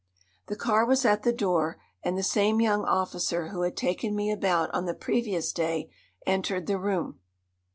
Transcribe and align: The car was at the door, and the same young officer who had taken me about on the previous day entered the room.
The 0.47 0.55
car 0.55 0.83
was 0.83 1.05
at 1.05 1.21
the 1.21 1.31
door, 1.31 1.77
and 2.01 2.17
the 2.17 2.23
same 2.23 2.59
young 2.59 2.83
officer 2.85 3.49
who 3.49 3.61
had 3.61 3.77
taken 3.77 4.15
me 4.15 4.31
about 4.31 4.73
on 4.73 4.85
the 4.85 4.95
previous 4.95 5.53
day 5.53 5.91
entered 6.25 6.65
the 6.65 6.79
room. 6.79 7.19